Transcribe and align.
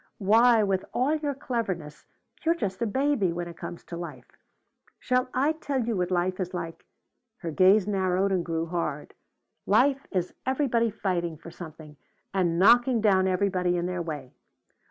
Why 0.17 0.63
with 0.63 0.83
all 0.93 1.13
your 1.13 1.35
cleverness, 1.35 2.07
you're 2.43 2.55
just 2.55 2.81
a 2.81 2.87
baby 2.87 3.31
when 3.31 3.47
it 3.47 3.55
comes 3.57 3.83
to 3.83 3.95
life! 3.97 4.25
Shall 4.99 5.29
I 5.31 5.51
tell 5.51 5.83
you 5.85 5.95
what 5.95 6.09
life 6.09 6.39
is 6.39 6.55
like?" 6.55 6.87
Her 7.37 7.51
gaze 7.51 7.85
narrowed 7.85 8.31
and 8.31 8.43
grew 8.43 8.65
hard. 8.65 9.13
"Life 9.67 10.07
is 10.09 10.33
everybody 10.43 10.89
fighting 10.89 11.37
for 11.37 11.51
something 11.51 11.97
and 12.33 12.57
knocking 12.57 12.99
down 12.99 13.27
everybody 13.27 13.77
in 13.77 13.85
their 13.85 14.01
way. 14.01 14.33